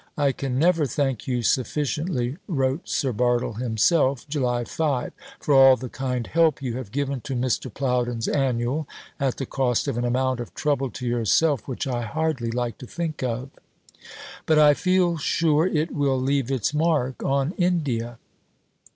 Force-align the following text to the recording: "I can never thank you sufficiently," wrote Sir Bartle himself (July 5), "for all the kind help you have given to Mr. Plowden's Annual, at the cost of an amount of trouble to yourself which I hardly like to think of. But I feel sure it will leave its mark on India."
"I 0.17 0.31
can 0.31 0.57
never 0.57 0.87
thank 0.87 1.27
you 1.27 1.43
sufficiently," 1.43 2.37
wrote 2.47 2.89
Sir 2.89 3.11
Bartle 3.11 3.53
himself 3.61 4.27
(July 4.27 4.63
5), 4.63 5.13
"for 5.39 5.53
all 5.53 5.75
the 5.75 5.89
kind 5.89 6.25
help 6.25 6.59
you 6.59 6.75
have 6.77 6.91
given 6.91 7.21
to 7.21 7.35
Mr. 7.35 7.71
Plowden's 7.71 8.27
Annual, 8.27 8.87
at 9.19 9.37
the 9.37 9.45
cost 9.45 9.87
of 9.87 9.99
an 9.99 10.03
amount 10.03 10.39
of 10.39 10.55
trouble 10.55 10.89
to 10.89 11.05
yourself 11.05 11.67
which 11.67 11.85
I 11.85 12.01
hardly 12.01 12.49
like 12.49 12.79
to 12.79 12.87
think 12.87 13.21
of. 13.21 13.51
But 14.47 14.57
I 14.57 14.73
feel 14.73 15.17
sure 15.17 15.67
it 15.67 15.91
will 15.91 16.19
leave 16.19 16.49
its 16.49 16.73
mark 16.73 17.21
on 17.21 17.51
India." 17.59 18.17